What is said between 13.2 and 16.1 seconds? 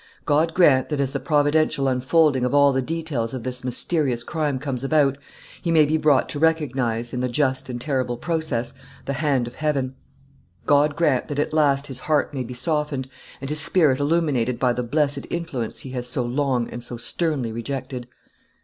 and his spirit illuminated by the blessed influence he has